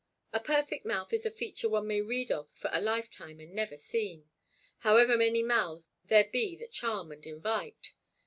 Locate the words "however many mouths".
4.79-5.85